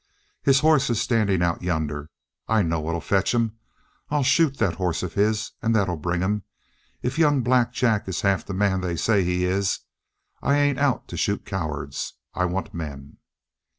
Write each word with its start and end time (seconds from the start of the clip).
His 0.41 0.61
hoss 0.61 0.89
is 0.89 0.99
standing 0.99 1.43
out 1.43 1.61
yonder. 1.61 2.09
I 2.47 2.63
know 2.63 2.79
what'll 2.79 3.01
fetch 3.01 3.35
him. 3.35 3.59
I'll 4.09 4.23
shoot 4.23 4.57
that 4.57 4.77
hoss 4.77 5.03
of 5.03 5.13
his, 5.13 5.51
and 5.61 5.75
that'll 5.75 5.95
bring 5.95 6.21
him 6.21 6.41
if 7.03 7.19
young 7.19 7.43
Black 7.43 7.71
Jack 7.71 8.07
is 8.07 8.21
half 8.21 8.43
the 8.43 8.55
man 8.55 8.81
they 8.81 8.95
say 8.95 9.23
he 9.23 9.45
is! 9.45 9.81
I 10.41 10.57
ain't 10.57 10.79
out 10.79 11.07
to 11.09 11.17
shoot 11.17 11.45
cowards 11.45 12.13
I 12.33 12.45
want 12.45 12.73
men!" 12.73 13.17